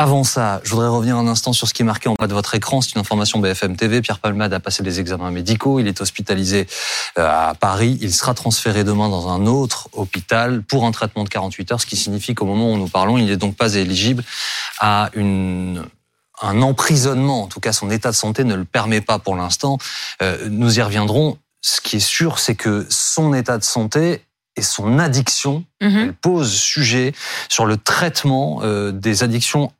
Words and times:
Avant 0.00 0.22
ça, 0.22 0.60
je 0.62 0.70
voudrais 0.70 0.86
revenir 0.86 1.16
un 1.16 1.26
instant 1.26 1.52
sur 1.52 1.66
ce 1.66 1.74
qui 1.74 1.82
est 1.82 1.84
marqué 1.84 2.08
en 2.08 2.14
bas 2.14 2.28
de 2.28 2.32
votre 2.32 2.54
écran. 2.54 2.80
C'est 2.80 2.92
une 2.94 3.00
information 3.00 3.40
BFM 3.40 3.74
TV. 3.74 4.00
Pierre 4.00 4.20
Palmade 4.20 4.52
a 4.52 4.60
passé 4.60 4.84
des 4.84 5.00
examens 5.00 5.32
médicaux. 5.32 5.80
Il 5.80 5.88
est 5.88 6.00
hospitalisé 6.00 6.68
euh, 7.18 7.28
à 7.28 7.54
Paris. 7.54 7.98
Il 8.00 8.14
sera 8.14 8.32
transféré 8.32 8.84
demain 8.84 9.08
dans 9.08 9.28
un 9.28 9.44
autre 9.46 9.88
hôpital 9.92 10.62
pour 10.62 10.86
un 10.86 10.92
traitement 10.92 11.24
de 11.24 11.28
48 11.28 11.72
heures, 11.72 11.80
ce 11.80 11.86
qui 11.86 11.96
signifie 11.96 12.36
qu'au 12.36 12.44
moment 12.44 12.72
où 12.72 12.76
nous 12.76 12.86
parlons, 12.86 13.18
il 13.18 13.26
n'est 13.26 13.36
donc 13.36 13.56
pas 13.56 13.74
éligible 13.74 14.22
à 14.78 15.10
une 15.14 15.84
un 16.40 16.62
emprisonnement. 16.62 17.42
En 17.42 17.46
tout 17.48 17.58
cas, 17.58 17.72
son 17.72 17.90
état 17.90 18.12
de 18.12 18.16
santé 18.16 18.44
ne 18.44 18.54
le 18.54 18.64
permet 18.64 19.00
pas 19.00 19.18
pour 19.18 19.34
l'instant. 19.34 19.78
Euh, 20.22 20.46
nous 20.48 20.78
y 20.78 20.82
reviendrons. 20.82 21.38
Ce 21.60 21.80
qui 21.80 21.96
est 21.96 21.98
sûr, 21.98 22.38
c'est 22.38 22.54
que 22.54 22.86
son 22.88 23.34
état 23.34 23.58
de 23.58 23.64
santé 23.64 24.22
et 24.54 24.62
son 24.62 25.00
addiction, 25.00 25.64
Mhm. 25.80 25.96
elle 25.98 26.12
pose 26.12 26.52
sujet 26.52 27.12
sur 27.48 27.66
le 27.66 27.76
traitement 27.76 28.60
euh, 28.62 28.92
des 28.92 29.24
addictions 29.24 29.72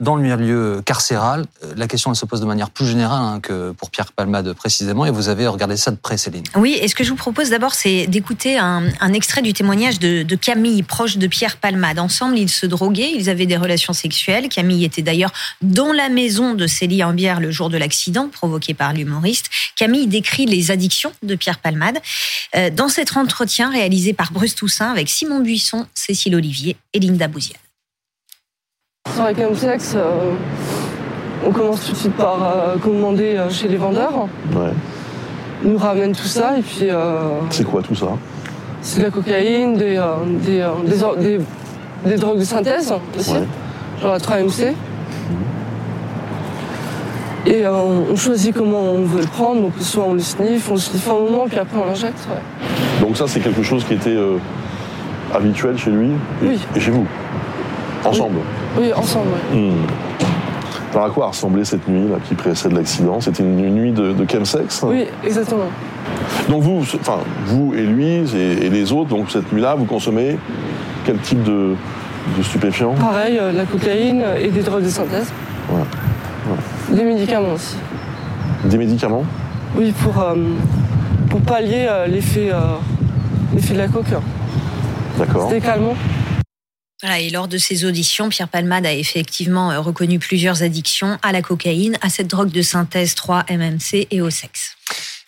dans 0.00 0.16
le 0.16 0.22
milieu 0.22 0.82
carcéral. 0.84 1.44
Euh, 1.62 1.74
La 1.76 1.86
question, 1.86 2.14
se 2.14 2.26
pose 2.26 2.40
de 2.40 2.46
manière 2.46 2.70
plus 2.70 2.86
générale 2.86 3.22
hein, 3.22 3.40
que 3.40 3.72
pour 3.72 3.90
Pierre 3.90 4.12
Palmade 4.12 4.52
précisément, 4.52 5.06
et 5.06 5.10
vous 5.10 5.28
avez 5.28 5.46
regardé 5.46 5.76
ça 5.76 5.90
de 5.90 5.96
près, 5.96 6.16
Céline. 6.16 6.44
Oui, 6.56 6.78
et 6.80 6.88
ce 6.88 6.94
que 6.94 7.04
je 7.04 7.10
vous 7.10 7.16
propose 7.16 7.50
d'abord, 7.50 7.74
c'est 7.74 8.06
d'écouter 8.06 8.58
un, 8.58 9.12
extrait 9.12 9.42
du 9.42 9.52
témoignage 9.52 9.98
de, 9.98 10.34
Camille, 10.34 10.82
proche 10.82 11.16
de 11.16 11.26
Pierre 11.26 11.56
Palmade. 11.56 11.98
Ensemble, 11.98 12.38
ils 12.38 12.48
se 12.48 12.66
droguaient, 12.66 13.12
ils 13.14 13.30
avaient 13.30 13.46
des 13.46 13.56
relations 13.56 13.92
sexuelles. 13.92 14.48
Camille 14.48 14.84
était 14.84 15.02
d'ailleurs 15.02 15.32
dans 15.62 15.92
la 15.92 16.08
maison 16.08 16.54
de 16.54 16.66
Célie 16.66 17.04
Ambière 17.04 17.40
le 17.40 17.50
jour 17.50 17.70
de 17.70 17.78
l'accident 17.78 18.28
provoqué 18.28 18.74
par 18.74 18.92
l'humoriste. 18.92 19.50
Camille 19.76 20.06
décrit 20.06 20.46
les 20.46 20.70
addictions 20.70 21.12
de 21.22 21.34
Pierre 21.34 21.58
Palmade. 21.58 21.98
Euh, 22.56 22.70
dans 22.70 22.88
cet 22.88 23.16
entretien 23.16 23.70
réalisé 23.70 24.12
par 24.12 24.32
Bruce 24.32 24.54
Toussaint 24.54 24.90
avec 24.90 25.08
Simon 25.08 25.40
Buisson, 25.40 25.86
Cécile 25.94 26.34
Olivier 26.34 26.76
et 26.92 27.00
Linda 27.00 27.28
Bouziane. 29.06 29.26
Avec 29.26 29.56
sexe, 29.58 29.94
euh, 29.96 30.32
on 31.46 31.50
commence 31.50 31.84
tout 31.86 31.92
de 31.92 31.96
suite 31.96 32.14
par 32.16 32.38
euh, 32.42 32.76
commander 32.78 33.36
euh, 33.36 33.50
chez 33.50 33.68
les 33.68 33.76
vendeurs. 33.76 34.12
Ouais. 34.54 34.70
Ils 35.64 35.70
nous 35.72 35.78
ramènent 35.78 36.14
tout 36.14 36.22
ça 36.26 36.56
et 36.58 36.62
puis 36.62 36.88
C'est 37.50 37.64
quoi 37.64 37.82
tout 37.82 37.94
ça? 37.94 38.06
c'est 38.82 38.98
de 39.00 39.04
la 39.06 39.10
cocaïne, 39.10 39.76
des, 39.78 39.98
des, 40.44 40.66
des, 40.86 41.02
or- 41.02 41.16
des- 41.16 41.40
des 42.04 42.16
drogues 42.16 42.38
de 42.38 42.44
synthèse 42.44 42.92
aussi, 43.18 43.32
Ouais. 43.32 43.38
genre 44.02 44.12
la 44.12 44.18
3MC. 44.18 44.74
Et 47.46 47.64
euh, 47.64 47.72
on 48.12 48.14
choisit 48.16 48.54
comment 48.54 48.80
on 48.82 49.04
veut 49.04 49.22
le 49.22 49.26
prendre, 49.26 49.62
donc 49.62 49.72
soit 49.80 50.04
on 50.04 50.12
le 50.14 50.20
sniffe, 50.20 50.68
on 50.70 50.74
le 50.74 50.80
sniffe 50.80 51.08
un 51.08 51.12
moment, 51.14 51.44
puis 51.48 51.58
après 51.58 51.78
on 51.78 51.86
l'injecte. 51.86 52.26
ouais. 52.30 53.06
Donc 53.06 53.16
ça, 53.16 53.24
c'est 53.26 53.40
quelque 53.40 53.62
chose 53.62 53.84
qui 53.84 53.94
était 53.94 54.10
euh, 54.10 54.36
habituel 55.34 55.78
chez 55.78 55.90
lui 55.90 56.08
et, 56.42 56.46
Oui. 56.46 56.58
et 56.76 56.80
chez 56.80 56.90
vous? 56.90 57.06
Ensemble? 58.04 58.36
Oui, 58.36 58.42
ensemble. 58.94 59.28
ouais. 59.52 59.58
Hmm. 59.58 59.86
Alors 60.92 61.06
à 61.06 61.10
quoi 61.10 61.24
a 61.24 61.28
ressemblé 61.28 61.64
cette 61.64 61.88
nuit 61.88 62.08
là, 62.08 62.16
qui 62.28 62.34
précède 62.34 62.72
l'accident? 62.72 63.20
C'était 63.20 63.42
une, 63.42 63.74
nuit 63.74 63.90
de, 63.90 64.12
de 64.12 64.30
chemsex? 64.30 64.84
Oui, 64.86 65.06
exactement. 65.24 65.66
Donc 66.48 66.62
vous, 66.62 66.84
enfin 67.00 67.18
vous 67.46 67.74
et 67.74 67.82
lui 67.82 68.06
et, 68.06 68.66
et 68.66 68.70
les 68.70 68.92
autres, 68.92 69.10
donc 69.10 69.30
cette 69.30 69.52
nuit-là, 69.52 69.74
vous 69.74 69.86
consommez 69.86 70.38
quel 71.04 71.18
type 71.18 71.42
de, 71.42 71.74
de 72.38 72.42
stupéfiants 72.42 72.94
Pareil, 72.94 73.38
euh, 73.40 73.50
la 73.50 73.64
cocaïne 73.64 74.22
et 74.40 74.48
des 74.48 74.62
drogues 74.62 74.84
de 74.84 74.88
synthèse. 74.88 75.32
Ouais. 75.70 76.96
Des 76.96 77.02
médicaments 77.04 77.54
aussi. 77.54 77.76
Des 78.64 78.78
médicaments? 78.78 79.24
Oui, 79.76 79.92
pour, 80.00 80.22
euh, 80.22 80.34
pour 81.28 81.40
pallier 81.40 81.86
euh, 81.88 82.06
l'effet 82.06 82.52
de 83.74 83.78
la 83.78 83.88
coke. 83.88 84.04
D'accord. 85.18 85.48
C'était 85.48 85.66
calmant. 85.66 85.94
Et 87.04 87.28
lors 87.28 87.48
de 87.48 87.58
ces 87.58 87.84
auditions, 87.84 88.30
Pierre 88.30 88.48
Palmade 88.48 88.86
a 88.86 88.92
effectivement 88.92 89.70
euh, 89.70 89.80
reconnu 89.80 90.18
plusieurs 90.18 90.62
addictions 90.62 91.18
à 91.22 91.32
la 91.32 91.42
cocaïne, 91.42 91.98
à 92.00 92.08
cette 92.08 92.28
drogue 92.28 92.50
de 92.50 92.62
synthèse 92.62 93.14
3-MMC 93.14 94.06
et 94.10 94.20
au 94.22 94.30
sexe. 94.30 94.76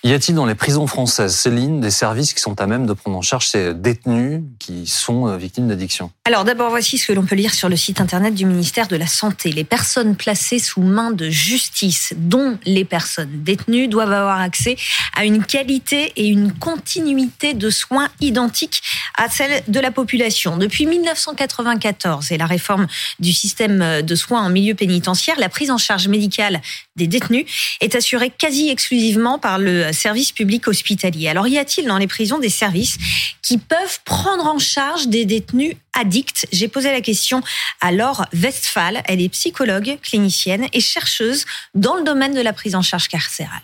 Y 0.06 0.14
a-t-il 0.14 0.36
dans 0.36 0.46
les 0.46 0.54
prisons 0.54 0.86
françaises, 0.86 1.34
Céline, 1.34 1.80
des 1.80 1.90
services 1.90 2.32
qui 2.32 2.40
sont 2.40 2.60
à 2.60 2.68
même 2.68 2.86
de 2.86 2.92
prendre 2.92 3.18
en 3.18 3.22
charge 3.22 3.48
ces 3.48 3.74
détenus 3.74 4.40
qui 4.60 4.86
sont 4.86 5.26
euh, 5.26 5.36
victimes 5.36 5.66
d'addiction? 5.66 6.12
Alors 6.24 6.44
d'abord, 6.44 6.70
voici 6.70 6.96
ce 6.96 7.08
que 7.08 7.12
l'on 7.12 7.24
peut 7.24 7.34
lire 7.34 7.52
sur 7.52 7.68
le 7.68 7.74
site 7.74 8.00
internet 8.00 8.32
du 8.32 8.46
ministère 8.46 8.86
de 8.86 8.94
la 8.94 9.08
Santé. 9.08 9.50
Les 9.50 9.64
personnes 9.64 10.14
placées 10.14 10.60
sous 10.60 10.80
main 10.80 11.10
de 11.10 11.28
justice, 11.28 12.14
dont 12.16 12.56
les 12.66 12.84
personnes 12.84 13.42
détenues, 13.42 13.88
doivent 13.88 14.12
avoir 14.12 14.40
accès 14.40 14.76
à 15.16 15.24
une 15.24 15.44
qualité 15.44 16.12
et 16.14 16.28
une 16.28 16.52
continuité 16.52 17.52
de 17.52 17.68
soins 17.68 18.08
identiques 18.20 18.82
à 19.18 19.28
celle 19.28 19.64
de 19.66 19.80
la 19.80 19.90
population. 19.90 20.56
Depuis 20.56 20.86
1994 20.86 22.30
et 22.30 22.38
la 22.38 22.46
réforme 22.46 22.86
du 23.18 23.32
système 23.32 24.02
de 24.02 24.14
soins 24.14 24.44
en 24.44 24.50
milieu 24.50 24.76
pénitentiaire, 24.76 25.34
la 25.40 25.48
prise 25.48 25.72
en 25.72 25.78
charge 25.78 26.06
médicale 26.06 26.60
des 26.94 27.08
détenus 27.08 27.46
est 27.80 27.96
assurée 27.96 28.30
quasi 28.30 28.70
exclusivement 28.70 29.40
par 29.40 29.58
le 29.58 29.92
service 29.96 30.30
public 30.30 30.68
hospitalier. 30.68 31.28
Alors 31.28 31.48
y 31.48 31.58
a-t-il 31.58 31.88
dans 31.88 31.98
les 31.98 32.06
prisons 32.06 32.38
des 32.38 32.48
services 32.48 32.98
qui 33.42 33.58
peuvent 33.58 34.00
prendre 34.04 34.46
en 34.46 34.58
charge 34.58 35.08
des 35.08 35.24
détenus 35.24 35.74
addicts? 35.92 36.46
J'ai 36.52 36.68
posé 36.68 36.92
la 36.92 37.00
question 37.00 37.42
à 37.80 37.90
Laure 37.90 38.26
Westphal. 38.32 39.02
Elle 39.06 39.20
est 39.20 39.28
psychologue, 39.30 39.98
clinicienne 40.02 40.66
et 40.72 40.80
chercheuse 40.80 41.44
dans 41.74 41.96
le 41.96 42.04
domaine 42.04 42.34
de 42.34 42.40
la 42.40 42.52
prise 42.52 42.74
en 42.74 42.82
charge 42.82 43.08
carcérale. 43.08 43.62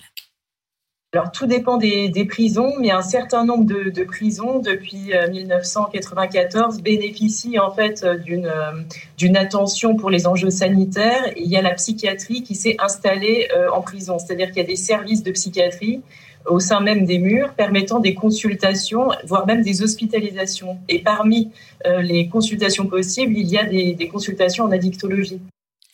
Alors 1.14 1.30
tout 1.30 1.46
dépend 1.46 1.76
des, 1.76 2.26
prisons, 2.26 2.72
mais 2.78 2.90
un 2.90 3.02
certain 3.02 3.44
nombre 3.44 3.64
de, 3.64 4.04
prisons 4.04 4.60
depuis 4.60 5.12
euh, 5.12 5.28
1994 5.30 6.80
bénéficient 6.80 7.58
en 7.58 7.70
fait 7.70 8.02
euh, 8.02 8.16
d'une 8.16 8.46
euh, 8.46 8.82
d'une 9.18 9.36
attention 9.36 9.94
pour 9.94 10.08
les 10.08 10.26
enjeux 10.26 10.50
sanitaires. 10.50 11.30
Il 11.36 11.48
y 11.48 11.56
a 11.58 11.62
la 11.62 11.74
psychiatrie 11.74 12.42
qui 12.42 12.54
s'est 12.54 12.76
installée 12.78 13.48
euh, 13.54 13.68
en 13.72 13.82
prison, 13.82 14.18
c'est-à-dire 14.18 14.48
qu'il 14.48 14.56
y 14.56 14.64
a 14.64 14.66
des 14.66 14.76
services 14.76 15.22
de 15.22 15.32
psychiatrie 15.32 16.00
au 16.46 16.60
sein 16.60 16.80
même 16.80 17.04
des 17.04 17.18
murs 17.18 17.52
permettant 17.54 18.00
des 18.00 18.14
consultations, 18.14 19.10
voire 19.26 19.46
même 19.46 19.62
des 19.62 19.82
hospitalisations. 19.82 20.78
Et 20.88 21.00
parmi 21.00 21.50
euh, 21.86 22.02
les 22.02 22.28
consultations 22.28 22.86
possibles, 22.86 23.34
il 23.36 23.48
y 23.48 23.58
a 23.58 23.64
des, 23.64 23.94
des 23.94 24.08
consultations 24.08 24.64
en 24.64 24.70
addictologie. 24.70 25.40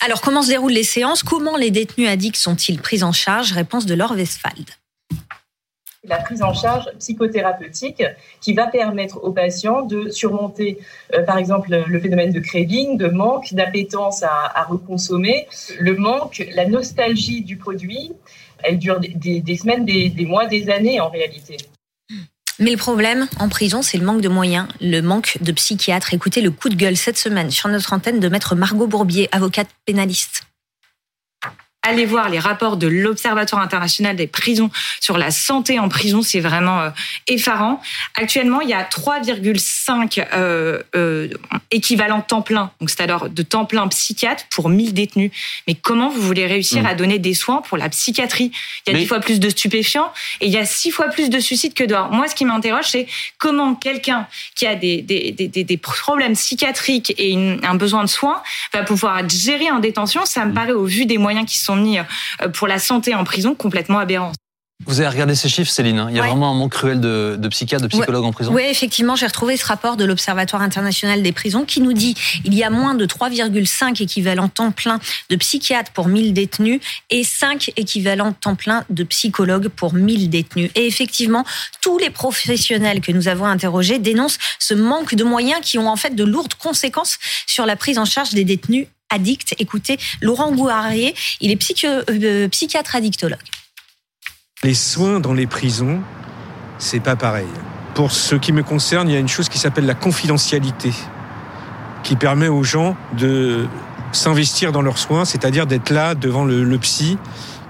Alors 0.00 0.21
comment 0.21 0.43
se 0.43 0.49
déroulent 0.49 0.73
les 0.73 0.85
séances? 0.85 1.23
Comment 1.23 1.56
les 1.56 1.71
détenus 1.71 2.09
addicts 2.09 2.37
sont-ils 2.37 2.81
pris 2.81 3.03
en 3.03 3.12
charge? 3.12 3.53
Réponse 3.53 3.85
de 3.85 3.95
Laure 3.95 4.12
Westphal. 4.12 4.55
La 6.09 6.19
prise 6.19 6.43
en 6.43 6.55
charge 6.55 6.87
psychothérapeutique 6.99 8.03
qui 8.41 8.55
va 8.55 8.67
permettre 8.67 9.23
aux 9.23 9.33
patients 9.33 9.83
de 9.83 10.09
surmonter, 10.09 10.79
euh, 11.15 11.23
par 11.23 11.39
exemple, 11.39 11.85
le 11.87 12.01
phénomène 12.01 12.33
de 12.33 12.41
craving, 12.41 12.97
de 12.97 13.09
manque, 13.09 13.53
d'appétence 13.53 14.23
à, 14.23 14.63
reconsommer, 14.69 15.47
le 15.79 15.97
manque, 15.97 16.47
la 16.55 16.67
nostalgie 16.67 17.43
du 17.43 17.57
produit. 17.57 18.13
Elle 18.63 18.79
dure 18.79 18.99
des 19.01 19.57
semaines, 19.57 19.85
des, 19.85 20.11
des 20.11 20.27
mois, 20.27 20.47
des 20.47 20.69
années 20.69 21.01
en 21.01 21.09
réalité. 21.09 21.59
Mais 22.61 22.73
le 22.73 22.77
problème 22.77 23.29
en 23.39 23.49
prison, 23.49 23.83
c'est 23.83 23.99
le 23.99 24.05
manque 24.05 24.21
de 24.21 24.29
moyens, 24.29 24.67
le 24.81 25.01
manque 25.01 25.39
de 25.41 25.53
psychiatres. 25.53 26.13
Écoutez 26.13 26.41
le 26.41 26.51
coup 26.51 26.69
de 26.69 26.75
gueule 26.75 26.97
cette 26.97 27.17
semaine 27.17 27.53
sur 27.53 27.69
notre 27.69 27.93
antenne 27.93 28.19
de 28.19 28.29
maître 28.29 28.57
Margot 28.57 28.89
Bourbier, 28.89 29.29
avocate 29.31 29.69
pénaliste. 29.85 30.43
Allez 31.83 32.06
voir 32.06 32.28
les 32.28 32.41
rapports 32.41 32.77
de 32.77 32.89
l'Observatoire 32.89 33.62
international 33.62 34.16
des 34.16 34.27
prisons 34.27 34.69
sur 35.00 35.16
la 35.16 35.31
santé 35.31 35.78
en 35.78 35.89
prison, 35.89 36.22
c'est 36.22 36.41
vraiment 36.41 36.81
euh, 36.81 36.91
effarant. 37.28 37.81
Actuellement, 38.16 38.61
il 38.61 38.69
y 38.69 38.75
a 38.75 38.83
3,5 38.83 40.27
euh, 40.34 40.83
euh, 40.97 41.28
équivalents 41.71 42.21
temps 42.21 42.43
plein, 42.43 42.72
donc 42.81 42.91
c'est-à-dire 42.91 43.28
de 43.31 43.43
temps 43.43 43.65
plein 43.65 43.87
psychiatre 43.88 44.44
pour 44.50 44.69
1000 44.71 44.93
détenus. 44.93 45.31
Mais 45.69 45.75
comment 45.75 46.09
vous 46.11 46.21
voulez 46.21 46.47
réussir 46.47 46.83
Mm. 46.83 46.87
à 46.87 46.94
donner 46.94 47.19
des 47.21 47.33
soins 47.34 47.62
pour 47.62 47.78
la 47.78 47.88
psychiatrie? 47.88 48.50
Il 48.87 48.91
y 48.91 48.91
a 48.91 48.93
Mais- 48.94 49.03
10 49.05 49.06
fois 49.09 49.21
plus 49.21 49.38
de 49.41 49.49
stupéfiants 49.49 50.12
et 50.41 50.47
il 50.47 50.53
y 50.53 50.59
a 50.59 50.67
6 50.67 50.91
fois 50.91 51.06
plus 51.06 51.31
de 51.31 51.38
suicides 51.38 51.75
que 51.75 51.84
dehors. 51.84 52.11
Moi, 52.11 52.27
ce 52.28 52.34
qui 52.34 52.44
m'interroge, 52.44 52.87
c'est 52.88 53.06
comment 53.38 53.75
quelqu'un 53.77 54.27
qui 54.56 54.67
a 54.67 54.75
des, 54.75 55.00
des, 55.03 55.31
des, 55.33 55.49
des- 55.65 55.77
problèmes 55.78 56.34
psychiatriques 56.34 57.15
et 57.19 57.31
une- 57.31 57.61
un 57.65 57.77
besoin 57.77 58.03
de 58.03 58.09
soins 58.09 58.43
va 58.75 58.83
pouvoir 58.83 59.21
être 59.21 59.31
géré 59.33 59.71
en 59.71 59.78
détention? 59.78 60.27
Ça 60.27 60.44
me 60.44 60.53
paraît, 60.53 60.73
au 60.73 60.85
vu 60.85 61.06
des 61.06 61.19
moyens 61.19 61.47
qui 61.47 61.56
sont 61.58 61.68
mis 61.76 61.99
euh, 61.99 62.05
pour 62.55 62.69
la 62.69 62.79
santé 62.79 63.15
en 63.15 63.25
prison, 63.25 63.55
complètement 63.55 63.99
aberrant. 63.99 64.32
Vous 64.87 65.00
avez 65.00 65.09
regardé 65.09 65.35
ces 65.35 65.49
chiffres, 65.49 65.73
Céline? 65.73 66.06
Il 66.09 66.15
y 66.15 66.20
a 66.20 66.23
Ouais. 66.23 66.29
vraiment 66.29 66.53
un 66.53 66.55
manque 66.55 66.70
cruel 66.70 67.00
de, 67.00 67.35
de 67.37 67.49
psychiatres, 67.49 67.82
de 67.82 67.88
psychologues 67.88 68.25
en 68.25 68.31
prison? 68.31 68.53
Oui, 68.55 68.62
effectivement, 68.70 69.17
j'ai 69.17 69.26
retrouvé 69.26 69.56
ce 69.56 69.67
rapport 69.67 69.97
de 69.97 70.05
l'Observatoire 70.05 70.62
international 70.62 71.20
des 71.20 71.32
prisons 71.32 71.65
qui 71.65 71.81
nous 71.81 71.93
dit 71.93 72.15
il 72.44 72.55
y 72.55 72.62
a 72.62 72.70
moins 72.70 72.94
de 72.94 73.05
3,5 73.05 74.00
équivalents 74.00 74.47
temps 74.47 74.70
plein 74.70 75.00
de 75.31 75.37
psychiatres 75.37 75.91
pour 75.91 76.06
1000 76.06 76.32
détenus 76.32 76.81
et 77.11 77.25
5 77.25 77.73
équivalents 77.76 78.32
temps 78.32 78.55
plein 78.55 78.85
de 78.88 79.03
psychologues 79.03 79.67
pour 79.67 79.94
1000 79.94 80.31
détenus. 80.31 80.70
Et 80.76 80.87
effectivement, 80.87 81.44
tous 81.82 81.99
les 81.99 82.11
professionnels 82.11 83.00
que 83.00 83.11
nous 83.11 83.26
avons 83.26 83.47
interrogés 83.47 83.99
dénoncent 83.99 84.38
ce 84.61 84.75
manque 84.75 85.17
de 85.17 85.25
moyens 85.25 85.61
qui 85.61 85.79
ont 85.79 85.88
en 85.88 85.97
fait 85.97 86.15
de 86.15 86.23
lourdes 86.23 86.55
conséquences 86.55 87.19
sur 87.49 87.67
la 87.67 87.75
prise 87.75 87.99
en 87.99 88.05
charge 88.05 88.31
des 88.31 88.44
détenus 88.44 88.87
addicts. 89.10 89.55
Écoutez, 89.58 89.99
Laurent 90.20 90.52
Gouarier, 90.52 91.14
il 91.40 91.50
est 91.50 91.84
euh, 91.84 92.49
psychiatre 92.49 92.96
addictologue. 92.96 93.38
Les 94.62 94.75
soins 94.75 95.20
dans 95.20 95.34
les 95.34 95.46
prisons, 95.46 96.00
c'est 96.78 97.00
pas 97.00 97.16
pareil. 97.16 97.46
Pour 97.94 98.12
ce 98.12 98.34
qui 98.34 98.52
me 98.52 98.62
concerne, 98.62 99.08
il 99.08 99.12
y 99.12 99.16
a 99.16 99.20
une 99.20 99.28
chose 99.28 99.49
qui 99.49 99.58
s'appelle 99.58 99.87
la 99.87 99.94
confidentialité, 99.94 100.93
qui 102.02 102.16
permet 102.16 102.49
aux 102.49 102.62
gens 102.62 102.96
de 103.16 103.66
s'investir 104.12 104.72
dans 104.72 104.82
leurs 104.82 104.99
soins, 104.99 105.25
c'est-à-dire 105.25 105.66
d'être 105.66 105.90
là 105.90 106.14
devant 106.14 106.44
le, 106.44 106.64
le 106.64 106.78
psy 106.78 107.19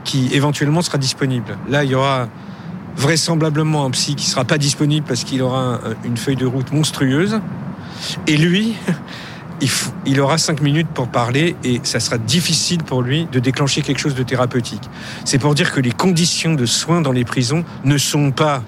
qui 0.05 0.31
éventuellement 0.32 0.82
sera 0.82 0.99
disponible. 0.99 1.58
Là, 1.69 1.85
il 1.85 1.90
y 1.90 1.94
aura 1.94 2.29
vraisemblablement 2.96 3.85
un 3.85 3.90
psy 3.90 4.17
qui 4.17 4.26
sera 4.26 4.44
pas 4.44 4.58
disponible 4.58 5.06
parce 5.06 5.25
qu'il 5.25 5.43
aura 5.43 5.81
une 6.05 6.17
feuille 6.17 6.37
de 6.37 6.46
route 6.46 6.73
monstrueuse. 6.73 7.40
Et 8.26 8.37
lui, 8.37 8.75
il, 9.61 9.69
il, 10.07 10.21
aura 10.21 10.39
cinq 10.39 10.61
minutes 10.61 10.89
pour 10.89 11.09
parler 11.09 11.57
et 11.65 11.81
ça 11.83 12.01
sera 12.01 12.19
difficile 12.19 12.83
pour 12.83 13.03
lui 13.03 13.27
de 13.31 13.39
déclencher 13.39 13.83
quelque 13.83 13.99
chose 13.99 14.15
de 14.15 14.23
thérapeutique. 14.23 14.89
C'est 15.25 15.39
pour 15.39 15.55
dire 15.55 15.73
que 15.73 15.81
les 15.81 15.93
conditions 15.93 16.55
de 16.55 16.67
soins 16.67 17.01
dans 17.01 17.13
les 17.13 17.25
prisons 17.25 17.65
ne 17.85 17.99
sont 17.99 18.31
pas 18.31 18.63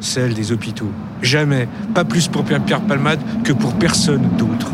celles 0.00 0.34
des 0.34 0.52
hôpitaux. 0.52 0.90
Jamais. 1.22 1.68
Pas 1.94 2.04
plus 2.04 2.28
pour 2.28 2.44
Pierre 2.44 2.82
Palmade 2.82 3.20
que 3.44 3.52
pour 3.52 3.74
personne 3.74 4.28
d'autre. 4.36 4.70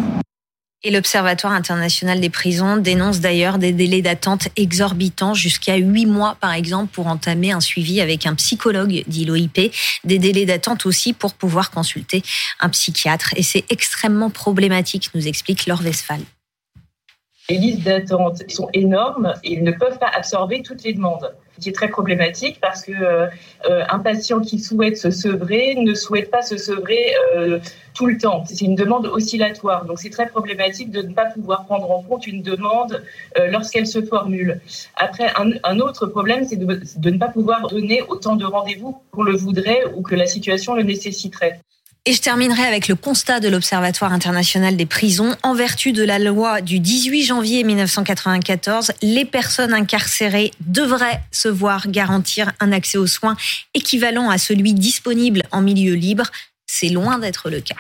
Et 0.85 0.91
l'Observatoire 0.91 1.53
international 1.53 2.21
des 2.21 2.29
prisons 2.29 2.77
dénonce 2.77 3.21
d'ailleurs 3.21 3.59
des 3.59 3.73
délais 3.73 4.03
d'attente 4.03 4.49
exorbitants, 4.57 5.33
jusqu'à 5.33 5.77
huit 5.77 6.07
mois 6.07 6.37
par 6.41 6.53
exemple, 6.53 6.91
pour 6.93 7.07
entamer 7.07 7.53
un 7.53 7.61
suivi 7.61 8.01
avec 8.01 8.27
un 8.27 8.35
psychologue, 8.35 9.05
dit 9.07 9.25
l'OIP. 9.25 9.73
Des 10.05 10.19
délais 10.19 10.45
d'attente 10.45 10.85
aussi 10.85 11.13
pour 11.13 11.35
pouvoir 11.35 11.71
consulter 11.71 12.23
un 12.59 12.69
psychiatre. 12.69 13.31
Et 13.37 13.45
c'est 13.45 13.65
extrêmement 13.71 14.31
problématique, 14.31 15.11
nous 15.15 15.29
explique 15.29 15.67
Laure 15.67 15.83
Westphal. 15.83 16.21
Les 17.51 17.59
listes 17.59 17.83
d'attente 17.83 18.49
sont 18.51 18.69
énormes 18.73 19.35
et 19.43 19.55
ils 19.55 19.65
ne 19.65 19.73
peuvent 19.73 19.99
pas 19.99 20.11
absorber 20.15 20.63
toutes 20.63 20.85
les 20.85 20.93
demandes 20.93 21.35
qui 21.61 21.69
est 21.69 21.73
très 21.73 21.89
problématique 21.89 22.59
parce 22.61 22.83
que 22.83 22.93
euh, 22.93 23.29
un 23.65 23.99
patient 23.99 24.41
qui 24.41 24.59
souhaite 24.59 24.97
se 24.97 25.11
sevrer 25.11 25.75
ne 25.77 25.95
souhaite 25.95 26.31
pas 26.31 26.43
se 26.43 26.57
sevrer 26.57 27.15
euh, 27.37 27.59
tout 27.95 28.07
le 28.07 28.17
temps. 28.17 28.45
C'est 28.47 28.61
une 28.63 28.75
demande 28.75 29.07
oscillatoire. 29.07 29.85
Donc 29.85 29.99
c'est 29.99 30.11
très 30.11 30.27
problématique 30.27 30.91
de 30.91 31.03
ne 31.03 31.13
pas 31.13 31.27
pouvoir 31.27 31.67
prendre 31.67 31.91
en 31.91 32.03
compte 32.03 32.27
une 32.27 32.43
demande 32.43 33.03
euh, 33.39 33.49
lorsqu'elle 33.49 33.87
se 33.87 34.03
formule. 34.03 34.61
Après, 34.97 35.33
un, 35.37 35.81
autre 35.81 36.07
problème, 36.07 36.47
c'est 36.47 36.57
de 36.57 37.11
ne 37.11 37.19
pas 37.19 37.29
pouvoir 37.29 37.69
donner 37.69 38.03
autant 38.03 38.37
de 38.37 38.45
rendez-vous 38.45 39.03
qu'on 39.11 39.23
le 39.23 39.37
voudrait 39.37 39.85
ou 39.95 40.03
que 40.03 40.15
la 40.15 40.27
situation 40.27 40.75
le 40.75 40.85
nécessiterait. 40.85 41.61
Et 42.05 42.15
je 42.15 42.21
terminerai 42.21 42.65
avec 42.65 42.89
le 42.89 42.97
constat 42.97 43.39
de 43.39 43.47
l'Observatoire 43.47 44.13
international 44.13 44.77
des 44.77 44.87
prisons. 44.87 45.37
En 45.45 45.55
vertu 45.55 45.93
de 45.93 46.03
la 46.03 46.19
loi 46.19 46.61
du 46.61 46.81
18 46.81 47.23
janvier 47.23 47.63
1994, 47.63 48.91
les 49.03 49.25
personnes 49.25 49.73
incarcérées 49.73 50.51
devraient 50.67 51.23
se 51.31 51.47
voir 51.47 51.89
garantir 51.89 52.51
un 52.59 52.73
accès 52.73 52.99
aux 52.99 53.07
soins 53.07 53.37
équivalent 53.73 54.31
à 54.31 54.39
celui 54.39 54.75
disponible 54.75 55.43
en 55.53 55.61
milieu 55.61 55.95
libre. 55.95 56.25
C'est 56.67 56.89
loin 56.89 57.21
d'être 57.21 57.51
le 57.51 57.61
cas. 57.61 57.77